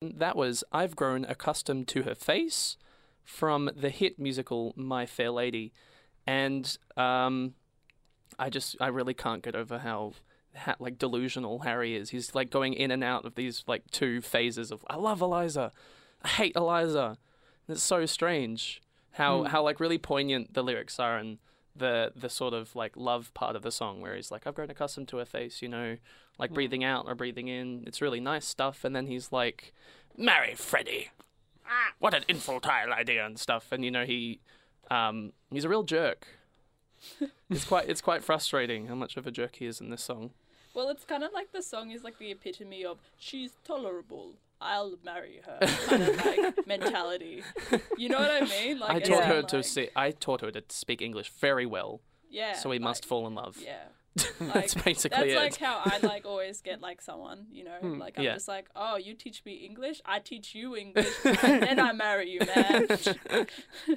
That 0.00 0.34
was 0.34 0.64
I've 0.72 0.96
Grown 0.96 1.26
Accustomed 1.26 1.86
to 1.88 2.04
Her 2.04 2.14
Face 2.14 2.78
from 3.22 3.70
the 3.76 3.90
hit 3.90 4.18
musical 4.18 4.72
My 4.74 5.04
Fair 5.04 5.30
Lady. 5.30 5.74
And 6.26 6.78
um, 6.96 7.52
I 8.38 8.48
just, 8.48 8.76
I 8.80 8.86
really 8.86 9.12
can't 9.12 9.42
get 9.42 9.54
over 9.54 9.80
how, 9.80 10.12
ha- 10.56 10.76
like, 10.78 10.96
delusional 10.98 11.60
Harry 11.60 11.96
is. 11.96 12.10
He's, 12.10 12.34
like, 12.34 12.48
going 12.48 12.72
in 12.72 12.90
and 12.90 13.04
out 13.04 13.26
of 13.26 13.34
these, 13.34 13.62
like, 13.66 13.90
two 13.90 14.22
phases 14.22 14.70
of, 14.70 14.86
I 14.88 14.96
love 14.96 15.20
Eliza, 15.20 15.70
I 16.22 16.28
hate 16.28 16.56
Eliza. 16.56 17.18
And 17.68 17.76
it's 17.76 17.82
so 17.82 18.06
strange 18.06 18.80
how, 19.12 19.40
Hmm. 19.42 19.46
how, 19.48 19.62
like, 19.62 19.80
really 19.80 19.98
poignant 19.98 20.54
the 20.54 20.62
lyrics 20.62 20.98
are 20.98 21.18
and 21.18 21.36
the, 21.76 22.12
the 22.16 22.30
sort 22.30 22.54
of, 22.54 22.74
like, 22.74 22.96
love 22.96 23.34
part 23.34 23.54
of 23.54 23.60
the 23.60 23.70
song 23.70 24.00
where 24.00 24.16
he's 24.16 24.30
like, 24.30 24.46
I've 24.46 24.54
grown 24.54 24.70
accustomed 24.70 25.08
to 25.08 25.18
her 25.18 25.26
face, 25.26 25.60
you 25.60 25.68
know, 25.68 25.98
like, 26.40 26.50
Hmm. 26.50 26.54
breathing 26.54 26.84
out 26.84 27.06
or 27.06 27.14
breathing 27.14 27.48
in. 27.48 27.84
It's 27.86 28.00
really 28.00 28.20
nice 28.20 28.46
stuff. 28.46 28.84
And 28.84 28.94
then 28.96 29.06
he's 29.06 29.30
like, 29.30 29.72
marry 30.16 30.54
Freddy. 30.54 31.10
What 32.00 32.14
an 32.14 32.24
infantile 32.26 32.92
idea 32.92 33.24
and 33.24 33.38
stuff. 33.38 33.70
And 33.70 33.84
you 33.84 33.90
know 33.92 34.04
he, 34.04 34.40
um, 34.90 35.32
he's 35.52 35.64
a 35.64 35.68
real 35.68 35.84
jerk. 35.84 36.26
it's 37.50 37.64
quite 37.64 37.88
it's 37.88 38.00
quite 38.00 38.22
frustrating 38.24 38.88
how 38.88 38.94
much 38.94 39.16
of 39.16 39.26
a 39.26 39.30
jerk 39.30 39.56
he 39.56 39.66
is 39.66 39.80
in 39.80 39.88
this 39.90 40.02
song. 40.02 40.30
Well, 40.74 40.88
it's 40.88 41.04
kind 41.04 41.22
of 41.24 41.32
like 41.32 41.52
the 41.52 41.62
song 41.62 41.90
is 41.90 42.02
like 42.04 42.18
the 42.18 42.30
epitome 42.30 42.84
of 42.84 42.98
she's 43.16 43.52
tolerable. 43.64 44.34
I'll 44.60 44.98
marry 45.04 45.40
her 45.46 45.58
kind 45.86 46.02
of 46.02 46.26
like 46.26 46.66
mentality. 46.66 47.42
You 47.96 48.08
know 48.10 48.18
what 48.18 48.30
I 48.30 48.44
mean? 48.46 48.78
Like 48.78 48.90
I 48.90 48.98
taught 49.00 49.24
her 49.24 49.42
to 49.42 49.62
say 49.62 49.88
I 49.96 50.10
taught 50.10 50.42
her 50.42 50.50
to 50.50 50.62
speak 50.68 51.00
English 51.00 51.30
very 51.30 51.64
well, 51.66 52.00
Yeah. 52.28 52.52
so 52.54 52.68
we 52.68 52.76
like, 52.76 52.82
must 52.84 53.06
fall 53.06 53.26
in 53.26 53.34
love. 53.34 53.56
Yeah. 53.64 53.84
that's 54.40 54.74
Like, 54.76 54.84
basically 54.84 55.16
That's 55.18 55.32
it. 55.32 55.36
like 55.36 55.56
how 55.56 55.80
I 55.84 55.98
like 56.02 56.26
always 56.26 56.60
get 56.60 56.80
like 56.80 57.00
someone, 57.00 57.46
you 57.52 57.64
know, 57.64 57.76
Hmm, 57.80 57.98
like 57.98 58.14
I'm 58.18 58.24
yeah. 58.24 58.34
just 58.34 58.48
like, 58.48 58.68
oh, 58.74 58.96
you 58.96 59.14
teach 59.14 59.44
me 59.44 59.54
English, 59.54 60.00
I 60.04 60.18
teach 60.18 60.54
you 60.54 60.76
English, 60.76 61.06
and 61.24 61.62
then 61.62 61.78
I 61.80 61.92
marry 61.92 62.30
you, 62.30 62.40
man. 62.40 63.46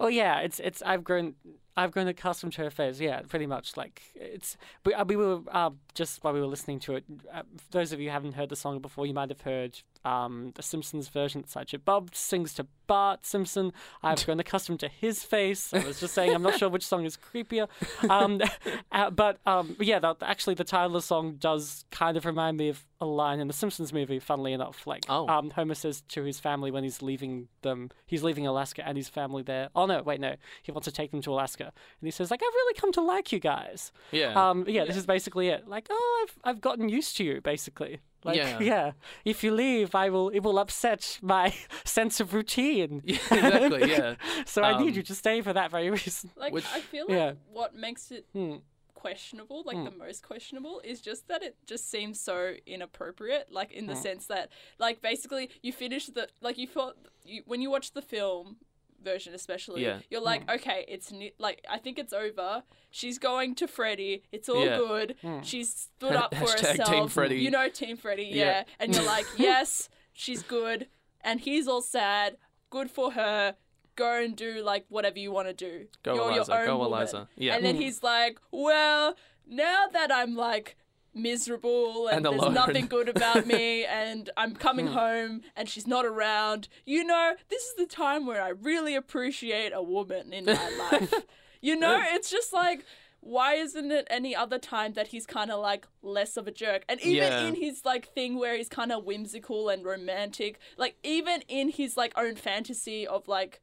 Oh 0.00 0.08
yeah, 0.08 0.40
it's 0.40 0.58
it's 0.58 0.82
I've 0.82 1.04
grown 1.04 1.34
I've 1.76 1.92
grown 1.92 2.08
accustomed 2.08 2.52
to 2.54 2.62
her 2.62 2.70
face. 2.70 2.98
Yeah, 2.98 3.20
pretty 3.28 3.46
much. 3.46 3.76
Like 3.76 4.02
it's 4.16 4.56
we, 4.84 4.92
uh, 4.92 5.04
we 5.04 5.14
were 5.14 5.38
uh, 5.52 5.70
just 5.94 6.24
while 6.24 6.32
we 6.34 6.40
were 6.40 6.46
listening 6.48 6.80
to 6.80 6.96
it. 6.96 7.04
Uh, 7.32 7.42
those 7.70 7.92
of 7.92 8.00
you 8.00 8.06
who 8.08 8.12
haven't 8.12 8.32
heard 8.34 8.48
the 8.48 8.56
song 8.56 8.80
before, 8.80 9.06
you 9.06 9.14
might 9.14 9.28
have 9.30 9.42
heard 9.42 9.78
um, 10.06 10.52
the 10.54 10.62
Simpsons 10.62 11.08
version. 11.08 11.40
It's 11.40 11.56
like 11.56 11.68
Bob 11.84 12.14
sings 12.14 12.54
to 12.54 12.66
Bart 12.86 13.26
Simpson. 13.26 13.72
I've 14.04 14.24
grown 14.24 14.38
accustomed 14.38 14.78
to 14.80 14.88
his 14.88 15.24
face. 15.24 15.74
I 15.74 15.84
was 15.84 15.98
just 15.98 16.14
saying 16.14 16.32
I'm 16.32 16.42
not 16.42 16.56
sure 16.58 16.68
which 16.68 16.86
song 16.86 17.04
is 17.04 17.16
creepier. 17.16 17.68
Um, 18.08 18.40
uh, 18.92 19.10
but 19.10 19.38
um, 19.44 19.76
yeah, 19.80 19.98
the, 19.98 20.14
actually 20.22 20.54
the 20.54 20.62
title 20.64 20.86
of 20.88 20.92
the 20.92 21.02
song 21.02 21.36
does 21.40 21.84
kind 21.90 22.16
of 22.16 22.24
remind 22.24 22.56
me 22.56 22.68
of 22.68 22.86
a 23.00 23.06
line 23.06 23.40
in 23.40 23.48
the 23.48 23.52
Simpsons 23.52 23.92
movie. 23.92 24.20
Funnily 24.20 24.52
enough, 24.52 24.86
like 24.86 25.04
Oh. 25.08 25.28
um, 25.28 25.50
Homer 25.50 25.74
says 25.74 26.02
to 26.08 26.22
his 26.22 26.38
family 26.38 26.70
when 26.70 26.84
he's 26.84 27.02
leaving 27.02 27.48
them, 27.62 27.90
he's 28.06 28.22
leaving 28.22 28.46
Alaska 28.46 28.86
and 28.86 28.96
his 28.96 29.08
family 29.08 29.42
there. 29.42 29.70
Oh 29.74 29.86
no, 29.86 30.02
wait, 30.02 30.20
no, 30.20 30.36
he 30.62 30.70
wants 30.70 30.84
to 30.86 30.92
take 30.92 31.10
them 31.10 31.20
to 31.22 31.32
Alaska, 31.32 31.64
and 31.64 32.06
he 32.06 32.10
says 32.12 32.30
like, 32.30 32.40
"I've 32.42 32.54
really 32.54 32.74
come 32.74 32.92
to 32.92 33.00
like 33.00 33.32
you 33.32 33.40
guys." 33.40 33.90
yeah. 34.12 34.32
Um, 34.50 34.64
yeah, 34.68 34.84
this 34.84 34.96
is 34.96 35.04
basically 35.06 35.48
it. 35.48 35.66
Like, 35.66 35.88
oh, 35.90 36.26
I've 36.26 36.38
I've 36.44 36.60
gotten 36.60 36.88
used 36.88 37.16
to 37.16 37.24
you, 37.24 37.40
basically. 37.40 37.98
Like, 38.26 38.36
Yeah. 38.36 38.60
yeah. 38.72 38.92
If 39.24 39.42
you 39.44 39.52
leave, 39.52 39.94
I 39.94 40.10
will. 40.10 40.28
It 40.30 40.40
will 40.40 40.58
upset 40.58 41.18
my 41.22 41.54
sense 41.84 42.20
of 42.20 42.34
routine. 42.34 43.02
yeah, 43.06 43.16
exactly. 43.30 43.90
Yeah. 43.90 44.14
So 44.44 44.62
I 44.62 44.78
need 44.78 44.90
Um, 44.90 44.94
you 44.98 45.02
to 45.04 45.14
stay 45.14 45.40
for 45.42 45.52
that 45.52 45.70
very 45.70 45.90
reason. 45.90 46.30
Like 46.36 46.52
Which- 46.52 46.66
I 46.74 46.80
feel 46.80 47.06
like 47.08 47.16
yeah. 47.16 47.32
what 47.52 47.74
makes 47.74 48.10
it 48.10 48.26
Hmm. 48.32 48.56
questionable, 48.94 49.62
like 49.64 49.76
Mm. 49.76 49.84
the 49.90 49.96
most 50.06 50.22
questionable, 50.26 50.80
is 50.84 51.00
just 51.00 51.28
that 51.28 51.42
it 51.42 51.56
just 51.66 51.88
seems 51.90 52.20
so 52.20 52.54
inappropriate. 52.66 53.52
Like 53.52 53.70
in 53.72 53.86
the 53.86 53.94
Mm. 53.94 54.02
sense 54.02 54.26
that, 54.26 54.50
like 54.78 55.00
basically, 55.00 55.50
you 55.62 55.72
finish 55.72 56.06
the 56.06 56.28
like 56.40 56.58
you 56.58 56.66
thought 56.66 56.96
you 57.24 57.42
when 57.46 57.60
you 57.60 57.70
watch 57.70 57.92
the 57.92 58.02
film 58.02 58.56
version, 59.02 59.34
especially, 59.34 59.82
Yeah. 59.84 59.98
you're 60.10 60.20
like, 60.20 60.48
okay, 60.50 60.84
it's 60.88 61.10
ne- 61.12 61.32
like 61.38 61.64
I 61.68 61.78
think 61.78 61.98
it's 61.98 62.12
over. 62.12 62.62
She's 62.90 63.18
going 63.18 63.54
to 63.56 63.66
Freddy. 63.68 64.22
It's 64.32 64.48
all 64.48 64.64
Yeah. 64.64 64.76
good. 64.78 65.16
Mm. 65.22 65.44
She's 65.44 65.72
stood 65.96 66.12
up 66.12 66.34
for 66.34 66.44
Hashtag 66.44 66.72
Team 66.72 66.78
herself. 66.78 67.12
Freddy. 67.12 67.36
You 67.36 67.50
know, 67.50 67.68
Team 67.68 67.96
Freddy. 67.96 68.24
Yeah, 68.24 68.44
Yeah. 68.44 68.64
and 68.80 68.94
you're 68.94 69.04
like, 69.04 69.26
yes, 69.36 69.88
she's 70.12 70.42
good, 70.42 70.88
and 71.20 71.40
he's 71.40 71.68
all 71.68 71.82
sad. 71.82 72.36
Good 72.70 72.90
for 72.90 73.12
her. 73.12 73.56
Go 73.94 74.22
and 74.22 74.36
do 74.36 74.62
like 74.62 74.84
whatever 74.90 75.18
you 75.18 75.32
want 75.32 75.48
to 75.48 75.54
do. 75.54 75.86
Go 76.02 76.14
You're 76.16 76.30
Eliza. 76.32 76.52
your 76.52 76.60
own 76.62 76.66
Go 76.66 76.78
woman. 76.78 76.92
Eliza. 76.98 77.28
Yeah. 77.36 77.54
And 77.56 77.64
then 77.64 77.76
he's 77.76 78.02
like, 78.02 78.38
well, 78.50 79.14
now 79.46 79.86
that 79.92 80.12
I'm 80.12 80.34
like 80.36 80.76
miserable 81.16 82.08
and, 82.08 82.18
And 82.18 82.26
there's 82.26 82.42
alone. 82.42 82.54
nothing 82.54 82.86
good 82.86 83.08
about 83.16 83.46
me 83.46 83.84
and 83.84 84.30
I'm 84.36 84.54
coming 84.54 84.88
home 84.88 85.40
and 85.56 85.68
she's 85.68 85.86
not 85.86 86.04
around, 86.04 86.68
you 86.84 87.02
know, 87.04 87.34
this 87.48 87.62
is 87.64 87.74
the 87.76 87.86
time 87.86 88.26
where 88.26 88.42
I 88.42 88.50
really 88.50 88.94
appreciate 88.94 89.72
a 89.74 89.82
woman 89.82 90.32
in 90.32 90.44
my 90.44 90.68
life. 90.90 91.12
You 91.60 91.74
know, 91.76 91.98
it's 92.02 92.30
just 92.30 92.52
like, 92.52 92.84
why 93.20 93.54
isn't 93.54 93.90
it 93.90 94.06
any 94.08 94.36
other 94.36 94.58
time 94.58 94.92
that 94.92 95.08
he's 95.08 95.26
kind 95.26 95.50
of 95.50 95.60
like 95.60 95.86
less 96.02 96.36
of 96.36 96.46
a 96.46 96.52
jerk? 96.52 96.84
And 96.88 97.00
even 97.00 97.32
Yeah. 97.32 97.48
in 97.48 97.54
his 97.56 97.84
like 97.84 98.06
thing 98.14 98.38
where 98.38 98.56
he's 98.56 98.68
kind 98.68 98.92
of 98.92 99.04
whimsical 99.04 99.68
and 99.68 99.84
romantic, 99.84 100.60
like 100.76 100.96
even 101.02 101.42
in 101.48 101.70
his 101.70 101.96
like 101.96 102.12
own 102.16 102.36
fantasy 102.36 103.06
of 103.06 103.26
like 103.26 103.60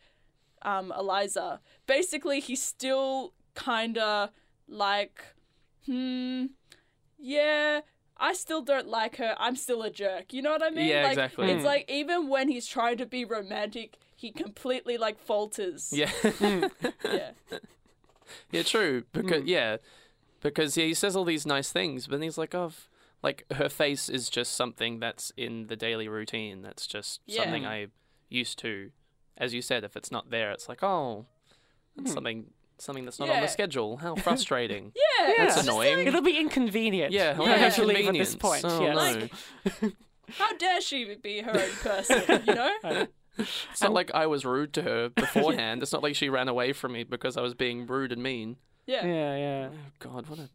um 0.64 0.92
Eliza, 0.98 1.62
basically 1.88 2.40
he's 2.42 2.62
still 2.62 3.34
kind 3.56 3.98
of 3.98 4.32
like 4.68 5.24
hmm 5.86 6.46
yeah 7.20 7.82
I 8.16 8.34
still 8.34 8.62
don't 8.62 8.88
like 8.88 9.18
her. 9.18 9.36
I'm 9.40 9.56
still 9.56 9.82
a 9.82 9.90
jerk. 9.90 10.34
You 10.34 10.44
know 10.44 10.52
what 10.52 10.62
I 10.64 10.70
mean? 10.70 10.86
Yeah, 10.88 11.02
like, 11.04 11.12
exactly. 11.14 11.50
It's 11.52 11.64
Mm. 11.64 11.66
like 11.66 11.90
even 11.90 12.30
when 12.30 12.48
he's 12.48 12.68
trying 12.68 12.98
to 12.98 13.08
be 13.08 13.26
romantic, 13.26 13.98
he 14.16 14.32
completely 14.32 14.98
like 14.98 15.18
falters. 15.20 15.90
yeah. 15.92 16.12
Yeah. 17.12 17.32
Yeah, 18.52 18.64
true. 18.64 19.04
Because 19.12 19.44
Mm. 19.44 19.48
yeah, 19.48 19.78
because 20.42 20.78
yeah, 20.78 20.86
he 20.86 20.94
says 20.94 21.16
all 21.16 21.26
these 21.26 21.46
nice 21.46 21.72
things, 21.72 22.06
but 22.08 22.14
then 22.14 22.22
he's 22.24 22.38
like, 22.38 22.54
oh, 22.56 22.72
like 23.22 23.46
her 23.54 23.68
face 23.70 24.10
is 24.10 24.30
just 24.30 24.54
something 24.54 25.00
that's 25.00 25.32
in 25.36 25.68
the 25.68 25.76
daily 25.76 26.08
routine. 26.08 26.62
That's 26.62 26.86
just 26.88 27.22
something 27.28 27.66
I 27.66 27.88
used 28.30 28.60
to. 28.60 28.92
As 29.38 29.54
you 29.54 29.62
said, 29.62 29.84
if 29.84 29.98
it's 29.98 30.12
not 30.12 30.30
there, 30.30 30.52
it's 30.52 30.70
like, 30.70 30.84
oh, 30.84 31.26
that's 31.96 32.12
Hmm. 32.12 32.14
something 32.14 32.46
something 32.78 33.06
that's 33.06 33.20
not 33.20 33.30
on 33.30 33.42
the 33.42 33.48
schedule. 33.48 33.98
How 33.98 34.16
frustrating. 34.28 34.92
Yeah. 34.96 35.02
Yeah. 35.28 35.30
it's 35.30 35.38
That's 35.38 35.56
just 35.56 35.68
annoying. 35.68 35.98
like, 36.00 36.08
It'll 36.08 36.22
be 36.22 36.38
inconvenient. 36.38 37.12
yeah, 37.12 37.36
for 37.36 37.48
how 37.48 37.58
her 37.58 37.70
to 37.70 37.86
leave 37.86 38.08
at 38.08 38.14
this 38.14 38.36
point. 38.36 38.64
Oh, 38.66 38.82
yes. 38.82 39.30
no. 39.82 39.92
how 40.38 40.56
dare 40.58 40.82
she 40.82 41.16
be 41.16 41.42
her 41.42 41.52
own 41.52 41.72
person? 41.82 42.44
You 42.48 42.56
know? 42.56 43.08
It's 43.36 43.82
not 43.82 43.94
like 43.94 44.12
I 44.14 44.28
was 44.28 44.46
rude 44.46 44.74
to 44.74 44.84
her 44.84 45.10
beforehand. 45.10 45.82
It's 45.82 45.92
not 45.92 46.04
like 46.04 46.14
she 46.16 46.30
ran 46.30 46.48
away 46.48 46.72
from 46.72 46.92
me 46.94 47.04
because 47.04 47.36
I 47.36 47.42
was 47.42 47.56
being 47.56 47.88
rude 47.88 48.12
and 48.12 48.22
mean. 48.22 48.58
Yeah. 48.86 49.04
Yeah, 49.08 49.36
yeah. 49.38 49.70
Oh 49.72 49.78
God, 49.98 50.28
what 50.30 50.38
a 50.38 50.50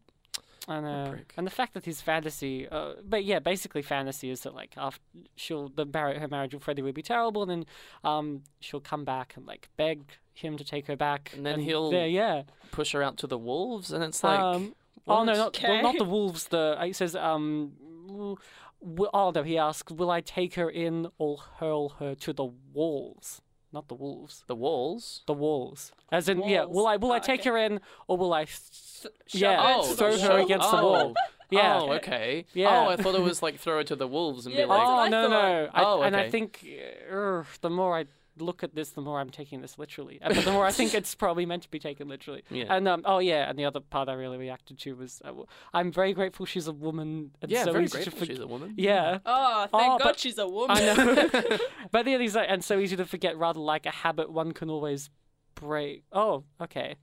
I 0.68 0.80
know. 0.80 1.10
prick. 1.10 1.32
And 1.36 1.44
the 1.44 1.50
fact 1.50 1.74
that 1.74 1.86
his 1.86 2.00
fantasy, 2.00 2.68
uh, 2.68 2.92
but 3.04 3.24
yeah, 3.24 3.40
basically 3.40 3.82
fantasy 3.82 4.30
is 4.30 4.42
that 4.42 4.54
like 4.54 4.74
after 4.76 5.00
she'll 5.34 5.70
the 5.70 5.86
mar- 5.86 6.14
her 6.20 6.28
marriage 6.28 6.54
with 6.54 6.62
Freddy 6.62 6.82
would 6.82 6.94
be 6.94 7.02
terrible, 7.02 7.42
and 7.42 7.50
then 7.50 7.66
um 8.04 8.42
she'll 8.60 8.78
come 8.80 9.04
back 9.04 9.32
and 9.36 9.44
like 9.44 9.68
beg 9.76 10.02
him 10.38 10.56
to 10.56 10.64
take 10.64 10.86
her 10.86 10.96
back, 10.96 11.32
And 11.36 11.44
then 11.44 11.60
he'll 11.60 11.90
there, 11.90 12.06
yeah. 12.06 12.42
push 12.70 12.92
her 12.92 13.02
out 13.02 13.16
to 13.18 13.26
the 13.26 13.38
wolves, 13.38 13.92
and 13.92 14.02
it's 14.04 14.22
like, 14.24 14.40
um, 14.40 14.74
oh 15.06 15.24
no, 15.24 15.34
not 15.34 15.58
well, 15.62 15.82
not 15.82 15.96
the 15.98 16.04
wolves. 16.04 16.48
The 16.48 16.76
he 16.82 16.92
says 16.92 17.14
um. 17.16 17.72
w- 18.06 18.36
w- 18.82 19.10
Oh 19.12 19.30
no, 19.34 19.42
he 19.42 19.58
asks, 19.58 19.90
"Will 19.92 20.10
I 20.10 20.20
take 20.20 20.54
her 20.54 20.70
in 20.70 21.08
or 21.18 21.38
hurl 21.58 21.90
her 22.00 22.14
to 22.14 22.32
the 22.32 22.46
walls?" 22.72 23.42
Not 23.70 23.88
the 23.88 23.94
wolves, 23.94 24.44
the 24.46 24.54
walls. 24.54 25.22
the 25.26 25.34
walls. 25.34 25.92
As 26.10 26.26
in, 26.30 26.42
yeah, 26.48 26.64
will 26.64 26.86
I 26.86 26.96
will 26.96 27.12
I 27.12 27.16
Oh, 27.18 27.20
take 27.20 27.40
okay. 27.40 27.50
her 27.50 27.56
in 27.58 27.80
or 28.06 28.16
will 28.16 28.32
I? 28.32 28.44
Th- 28.44 29.12
Shove 29.26 29.40
yeah, 29.42 29.74
Oh, 29.76 29.82
throw 29.94 30.16
her 30.18 30.28
wall. 30.36 30.44
against 30.44 30.70
the 30.70 30.78
oh. 30.78 30.84
wall. 30.90 31.14
Yeah. 31.50 31.78
Oh, 31.80 31.92
okay. 31.94 32.44
Yeah. 32.54 32.84
Oh, 32.86 32.90
I 32.90 32.96
thought 32.96 33.14
it 33.14 33.20
was 33.22 33.42
like 33.42 33.58
throw 33.58 33.78
it 33.80 33.86
to 33.88 33.96
the 33.96 34.06
wolves 34.08 34.46
and 34.46 34.54
Yeah, 34.54 34.62
be 34.62 34.68
like, 34.74 34.80
oh 34.86 34.98
I 35.00 35.08
no, 35.08 35.28
no, 35.28 35.68
I, 35.74 35.82
Oh, 35.84 36.00
and 36.02 36.14
I 36.16 36.30
think 36.30 36.64
uh, 37.12 37.42
the 37.60 37.68
more 37.70 37.96
I 37.98 38.04
look 38.42 38.62
at 38.62 38.74
this, 38.74 38.90
the 38.90 39.00
more 39.00 39.20
I'm 39.20 39.30
taking 39.30 39.60
this 39.60 39.78
literally. 39.78 40.18
Uh, 40.22 40.32
But 40.34 40.44
the 40.44 40.52
more 40.52 40.64
I 40.66 40.72
think 40.72 40.94
it's 40.94 41.14
probably 41.24 41.46
meant 41.46 41.62
to 41.64 41.70
be 41.70 41.78
taken 41.78 42.08
literally. 42.08 42.42
yeah, 42.50 42.64
And 42.74 42.86
um, 42.88 43.02
oh 43.04 43.18
yeah, 43.18 43.48
and 43.48 43.58
the 43.58 43.64
other 43.64 43.80
part 43.80 44.08
I 44.08 44.14
really 44.14 44.38
reacted 44.38 44.78
to 44.80 44.94
was 44.96 45.20
uh, 45.24 45.28
w- 45.28 45.46
I'm 45.74 45.90
very 45.92 46.12
grateful 46.12 46.46
she's 46.46 46.66
a 46.68 46.72
woman. 46.72 47.30
And 47.42 47.50
yeah, 47.50 47.64
so 47.64 47.72
very 47.72 47.86
grateful 47.88 48.20
forg- 48.20 48.26
she's 48.26 48.40
a 48.40 48.46
woman. 48.46 48.74
Yeah. 48.76 49.18
Oh, 49.26 49.66
thank 49.72 49.92
Oh, 49.92 49.98
God 49.98 50.04
but- 50.04 50.18
she's 50.18 50.38
a 50.38 50.48
woman. 50.48 50.76
I 50.76 50.94
know. 50.94 51.58
but 51.92 52.04
the 52.04 52.14
other 52.14 52.28
like, 52.28 52.46
and 52.50 52.62
so 52.64 52.78
easy 52.78 52.96
to 52.96 53.04
forget. 53.04 53.36
Rather 53.36 53.60
like 53.60 53.86
a 53.86 53.90
habit, 53.90 54.30
one 54.30 54.52
can 54.52 54.70
always 54.70 55.10
break. 55.54 56.04
Oh, 56.12 56.44
okay. 56.60 56.96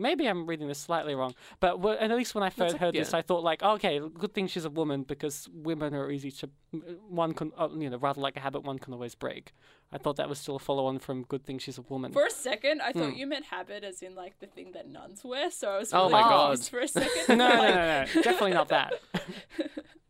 Maybe 0.00 0.26
I'm 0.26 0.46
reading 0.46 0.66
this 0.68 0.78
slightly 0.78 1.14
wrong, 1.14 1.34
but 1.60 1.72
w- 1.76 1.96
at 1.98 2.10
least 2.10 2.34
when 2.34 2.42
I 2.42 2.50
first 2.50 2.76
o- 2.76 2.78
heard 2.78 2.94
this. 2.94 3.12
I 3.14 3.22
thought 3.22 3.42
like, 3.44 3.62
okay, 3.62 4.00
good 4.00 4.34
thing 4.34 4.46
she's 4.48 4.64
a 4.64 4.70
woman 4.70 5.02
because 5.02 5.48
women 5.52 5.94
are 5.94 6.10
easy 6.10 6.30
to, 6.32 6.50
one 7.08 7.34
can, 7.34 7.52
uh, 7.58 7.68
you 7.76 7.90
know, 7.90 7.98
rather 7.98 8.20
like 8.20 8.36
a 8.36 8.40
habit, 8.40 8.62
one 8.64 8.78
can 8.78 8.92
always 8.94 9.14
break. 9.14 9.52
I 9.92 9.98
thought 9.98 10.16
that 10.16 10.28
was 10.28 10.38
still 10.38 10.56
a 10.56 10.60
follow-on 10.60 11.00
from 11.00 11.24
good 11.24 11.44
thing 11.44 11.58
she's 11.58 11.76
a 11.78 11.82
woman. 11.82 12.12
For 12.12 12.24
a 12.24 12.30
second, 12.30 12.80
I 12.80 12.92
thought 12.92 13.10
Hmm. 13.12 13.18
you 13.18 13.26
meant 13.26 13.46
habit 13.46 13.82
as 13.84 14.02
in 14.02 14.14
like 14.14 14.38
the 14.38 14.46
thing 14.46 14.72
that 14.72 14.88
nuns 14.88 15.22
wear. 15.24 15.50
So 15.50 15.68
I 15.70 15.78
was 15.78 15.92
Oh 15.92 16.08
my 16.08 16.20
God. 16.22 16.58
for 16.60 16.80
a 16.80 16.88
second. 16.88 17.10
no, 17.36 17.48
no, 17.48 17.54
Like, 17.56 17.74
no, 17.74 17.74
no, 17.74 18.22
definitely 18.22 18.52
not 18.54 18.68
that. 18.68 18.94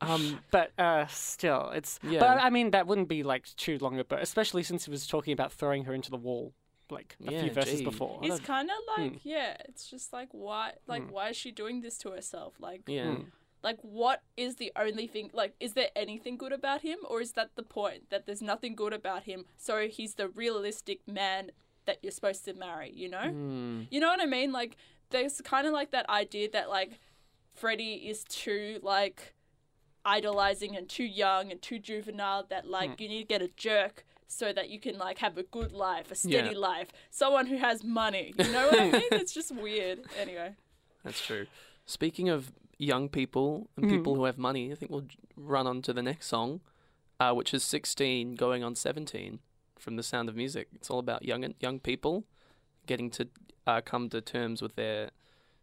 Um, 0.02 0.40
But 0.50 0.72
uh, 0.78 1.06
still, 1.08 1.70
it's. 1.74 1.98
Yeah. 2.02 2.20
But 2.20 2.38
I 2.38 2.48
mean, 2.48 2.70
that 2.70 2.86
wouldn't 2.86 3.08
be 3.08 3.22
like 3.22 3.44
too 3.56 3.76
long 3.82 3.94
ago, 3.94 4.04
but 4.08 4.22
especially 4.22 4.62
since 4.62 4.86
he 4.86 4.90
was 4.90 5.06
talking 5.06 5.32
about 5.34 5.52
throwing 5.52 5.84
her 5.84 5.92
into 5.92 6.10
the 6.10 6.16
wall, 6.16 6.54
like 6.90 7.16
a 7.26 7.32
Yeah, 7.32 7.42
few 7.42 7.50
verses 7.52 7.78
gee. 7.80 7.84
before. 7.84 8.18
What 8.18 8.30
It's 8.30 8.40
kind 8.40 8.70
of 8.70 8.76
like 8.98 9.12
Hmm. 9.22 9.28
yeah. 9.28 9.56
It's 9.68 9.88
just 9.90 10.12
like 10.12 10.28
why 10.32 10.74
like 10.86 11.04
Hmm. 11.04 11.12
why 11.12 11.28
is 11.30 11.36
she 11.36 11.50
doing 11.50 11.80
this 11.80 11.96
to 11.98 12.10
herself? 12.10 12.54
Like 12.60 12.82
yeah. 12.86 13.14
Hmm. 13.16 13.22
like 13.62 13.78
what 13.82 14.22
is 14.36 14.56
the 14.56 14.72
only 14.76 15.06
thing 15.06 15.30
like 15.32 15.54
is 15.60 15.74
there 15.74 15.90
anything 15.94 16.36
good 16.38 16.52
about 16.52 16.80
him 16.82 16.98
or 17.10 17.20
is 17.20 17.32
that 17.32 17.50
the 17.56 17.62
point 17.62 18.08
that 18.10 18.24
there's 18.26 18.40
nothing 18.42 18.74
good 18.74 18.92
about 18.94 19.24
him 19.24 19.44
so 19.58 19.86
he's 19.86 20.14
the 20.14 20.28
realistic 20.28 21.00
man 21.06 21.50
that 21.84 21.98
you're 22.02 22.10
supposed 22.12 22.42
to 22.46 22.54
marry 22.54 22.90
you 23.02 23.08
know 23.08 23.28
Hmm. 23.30 23.82
you 23.90 24.00
know 24.00 24.08
what 24.08 24.20
i 24.20 24.24
mean 24.26 24.50
like 24.50 24.76
there's 25.10 25.40
kind 25.42 25.66
of 25.66 25.72
like 25.74 25.90
that 25.90 26.08
idea 26.08 26.48
that 26.56 26.70
like 26.70 26.92
freddie 27.54 27.96
is 28.12 28.24
too 28.24 28.78
like 28.82 29.34
idolizing 30.04 30.76
and 30.76 30.88
too 30.88 31.04
young 31.04 31.50
and 31.50 31.60
too 31.60 31.78
juvenile 31.78 32.44
that 32.48 32.66
like 32.66 32.98
you 33.00 33.08
need 33.08 33.20
to 33.22 33.26
get 33.28 33.42
a 33.42 33.48
jerk 33.56 34.04
so 34.30 34.52
that 34.52 34.70
you 34.70 34.78
can 34.80 34.96
like 34.98 35.18
have 35.18 35.36
a 35.38 35.42
good 35.42 35.72
life 35.72 36.10
a 36.10 36.14
steady 36.14 36.50
Yeah. 36.50 36.58
life 36.70 36.88
someone 37.10 37.46
who 37.46 37.56
has 37.58 37.82
money 37.84 38.32
you 38.38 38.50
know 38.50 38.66
what 38.68 38.78
i 38.80 38.90
mean 38.98 39.02
it's 39.12 39.32
just 39.32 39.50
weird 39.54 39.98
anyway 40.16 40.54
That's 41.04 41.20
true. 41.20 41.46
Speaking 41.86 42.28
of 42.28 42.52
young 42.78 43.08
people 43.08 43.68
and 43.76 43.86
Mhm. 43.86 43.90
people 43.90 44.14
who 44.16 44.24
have 44.24 44.38
money, 44.38 44.70
I 44.72 44.74
think 44.76 44.90
we'll 44.92 45.08
run 45.36 45.66
on 45.66 45.82
to 45.82 45.92
the 45.92 46.02
next 46.02 46.26
song, 46.28 46.60
uh, 47.18 47.32
which 47.34 47.52
is 47.54 47.62
16 47.64 48.34
going 48.36 48.62
on 48.62 48.74
17 48.74 49.40
from 49.78 49.96
The 49.96 50.02
Sound 50.02 50.28
of 50.28 50.36
Music. 50.36 50.68
It's 50.74 50.90
all 50.90 50.98
about 50.98 51.24
young 51.24 51.54
young 51.58 51.80
people 51.80 52.24
getting 52.86 53.10
to 53.12 53.28
uh, 53.66 53.80
come 53.80 54.08
to 54.10 54.20
terms 54.20 54.60
with 54.62 54.74
their, 54.76 55.10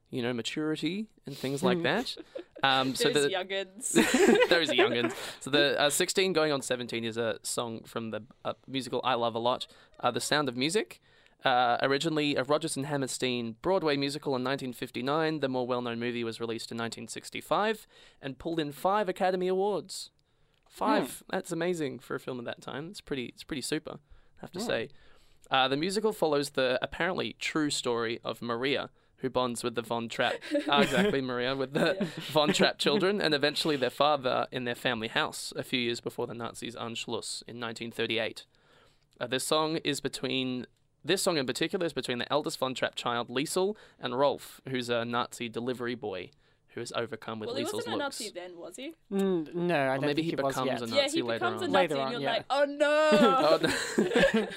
you 0.09 0.21
know, 0.23 0.33
maturity 0.33 1.07
and 1.25 1.37
things 1.37 1.61
like 1.63 1.81
that. 1.83 2.17
Um, 2.63 2.95
so 2.95 3.09
Those 3.11 3.23
the 3.25 3.29
youngins 3.29 3.91
those 4.49 4.69
youngins. 4.81 5.13
So 5.39 5.49
the 5.51 5.79
uh, 5.79 5.89
16 5.89 6.33
going 6.33 6.51
on 6.51 6.61
17 6.61 7.03
is 7.03 7.17
a 7.17 7.37
song 7.43 7.81
from 7.85 8.09
the 8.11 8.23
uh, 8.43 8.53
musical 8.67 8.99
I 9.03 9.13
love 9.13 9.35
a 9.35 9.39
lot, 9.39 9.67
uh, 9.99 10.09
The 10.11 10.21
Sound 10.21 10.49
of 10.49 10.57
Music. 10.57 10.99
Uh, 11.45 11.77
originally 11.83 12.35
a 12.35 12.43
Rodgers 12.43 12.75
and 12.75 12.87
Hammerstein 12.87 13.55
Broadway 13.61 13.95
musical 13.95 14.31
in 14.35 14.43
1959, 14.43 15.39
the 15.39 15.47
more 15.47 15.67
well-known 15.67 15.99
movie 15.99 16.23
was 16.23 16.39
released 16.41 16.71
in 16.71 16.77
1965 16.77 17.85
and 18.21 18.39
pulled 18.39 18.59
in 18.59 18.71
five 18.71 19.07
Academy 19.07 19.47
Awards. 19.47 20.09
Five. 20.67 21.23
That's 21.29 21.51
amazing 21.51 21.99
for 21.99 22.15
a 22.15 22.19
film 22.19 22.39
of 22.39 22.45
that 22.45 22.61
time. 22.61 22.87
It's 22.89 23.01
pretty. 23.01 23.25
It's 23.27 23.43
pretty 23.43 23.61
super. 23.61 23.99
I 24.39 24.41
have 24.41 24.51
to 24.53 24.59
Hmm. 24.59 24.65
say. 24.65 24.89
Uh, 25.49 25.67
the 25.67 25.77
musical 25.77 26.11
follows 26.11 26.51
the 26.51 26.77
apparently 26.81 27.35
true 27.39 27.69
story 27.69 28.19
of 28.23 28.41
Maria, 28.41 28.89
who 29.17 29.29
bonds 29.29 29.63
with 29.63 29.75
the 29.75 29.81
Von 29.81 30.09
Trapp. 30.09 30.35
Ah, 30.69 30.81
exactly, 30.83 31.21
Maria, 31.21 31.55
with 31.55 31.73
the 31.73 32.07
Von 32.31 32.53
Trapp 32.53 32.77
children, 32.85 33.19
and 33.21 33.33
eventually 33.33 33.75
their 33.75 33.89
father 33.89 34.47
in 34.51 34.63
their 34.65 34.75
family 34.75 35.07
house 35.07 35.51
a 35.55 35.63
few 35.63 35.79
years 35.79 35.99
before 35.99 36.27
the 36.27 36.33
Nazis' 36.35 36.75
Anschluss 36.75 37.41
in 37.47 37.59
1938. 37.59 38.45
Uh, 39.19 39.27
this 39.27 39.43
song 39.43 39.77
is 39.77 39.99
between. 40.01 40.65
This 41.05 41.21
song 41.21 41.37
in 41.37 41.45
particular 41.45 41.85
is 41.85 41.93
between 41.93 42.17
the 42.17 42.31
eldest 42.31 42.59
Von 42.59 42.73
Trapp 42.73 42.95
child, 42.95 43.29
Liesl, 43.29 43.75
and 43.99 44.17
Rolf, 44.19 44.59
who's 44.67 44.89
a 44.89 45.05
Nazi 45.05 45.47
delivery 45.47 45.95
boy 45.95 46.31
who 46.73 46.81
is 46.81 46.91
overcome 46.95 47.39
with 47.39 47.47
well 47.47 47.55
he 47.55 47.63
Liesl's 47.63 47.73
wasn't 47.73 47.95
a 47.95 47.97
nazi 47.97 48.29
then 48.29 48.55
was 48.55 48.75
he 48.75 48.93
Mm, 49.11 49.51
no, 49.55 49.73
I 49.75 49.79
Or 49.79 49.91
don't 49.95 50.01
maybe 50.01 50.21
think 50.21 50.25
he 50.25 50.33
it 50.33 50.43
was 50.43 50.53
becomes 50.53 50.81
yet. 50.81 50.91
a 50.91 50.95
yeah 50.95 51.09
he 51.09 51.21
later 51.23 51.39
becomes 51.39 51.61
a 51.63 51.67
nazi 51.67 51.73
Later 51.73 51.93
and 51.95 52.01
on, 52.03 52.11
you're 52.11 52.21
yeah. 52.21 52.31
like 52.33 52.45
oh 52.51 52.65
no 52.67 53.09
Oh, 53.49 53.59
no. 54.37 54.47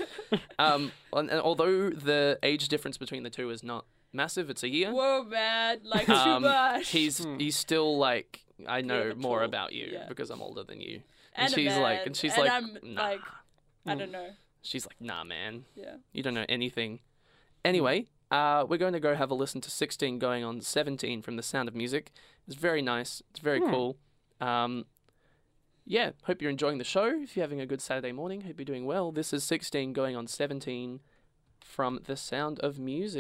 um, 0.59 0.93
and, 1.15 1.31
and 1.31 1.41
although 1.41 1.89
the 1.89 2.39
age 2.43 2.69
difference 2.69 2.99
between 2.99 3.23
the 3.23 3.31
two 3.31 3.49
is 3.49 3.63
not 3.63 3.87
massive, 4.13 4.51
it's 4.51 4.63
a 4.63 4.69
year. 4.69 4.93
whoa 4.93 5.25
man 5.25 5.81
like 5.85 6.07
too 6.07 6.13
Um, 6.13 6.43
much 6.43 6.89
He's 6.91 7.19
Hmm. 7.25 7.39
he's 7.39 7.57
still 7.57 7.97
like 7.99 8.41
I 8.67 8.81
know 8.83 9.03
of 9.11 9.19
more 9.19 9.39
tool, 9.41 9.47
about 9.49 9.73
you 9.73 9.89
yeah. 9.93 10.07
because 10.09 10.31
I'm 10.31 10.43
older 10.43 10.63
than 10.65 10.81
you. 10.81 11.03
and, 11.35 11.47
and 11.47 11.53
a 11.53 11.57
she's 11.57 11.77
like- 11.77 12.07
and 12.07 12.17
she's 12.17 12.35
and 12.35 12.43
like, 12.45 12.53
I'm 12.53 12.79
nah. 12.95 13.03
like 13.03 13.21
I 13.87 13.95
don't 13.95 14.13
know 14.13 14.31
She's 14.63 14.85
like, 14.87 15.01
nah, 15.01 15.25
man, 15.25 15.65
yeah 15.75 15.95
you 16.13 16.23
don't 16.23 16.35
know 16.35 16.45
anything. 16.49 17.01
Anyway, 17.65 18.07
uh, 18.31 18.65
we're 18.69 18.77
going 18.79 18.93
to 18.93 19.01
go 19.01 19.15
have 19.15 19.31
a 19.31 19.35
listen 19.35 19.61
to 19.63 19.71
16 19.71 20.19
going 20.19 20.45
on 20.45 20.61
17 20.61 21.23
from 21.23 21.37
The 21.37 21.43
Sound 21.43 21.69
of 21.69 21.75
Music. 21.75 22.11
It's 22.47 22.57
very 22.57 22.83
nice. 22.83 23.23
It's 23.31 23.39
very 23.41 23.61
Hmm. 23.61 23.71
cool. 23.71 23.97
Um, 24.41 24.85
yeah, 25.87 26.11
hope 26.25 26.41
you're 26.43 26.51
enjoying 26.51 26.79
the 26.79 26.85
show. 26.85 27.07
If 27.23 27.37
you're 27.37 27.43
having 27.45 27.61
a 27.61 27.67
good 27.67 27.81
Saturday 27.81 28.13
morning, 28.13 28.43
hope 28.43 28.59
you're 28.59 28.65
doing 28.65 28.85
well. 28.87 29.13
This 29.13 29.33
is 29.33 29.45
16 29.45 29.93
going 29.95 30.15
on 30.15 30.27
17 30.27 31.01
from 31.65 32.01
The 32.05 32.17
Sound 32.17 32.61
of 32.61 32.79
Music. 32.79 33.19